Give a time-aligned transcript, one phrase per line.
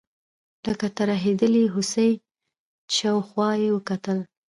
[0.67, 2.11] لکه ترهېدلې هوسۍ
[2.95, 4.17] شاوخوا یې وکتل.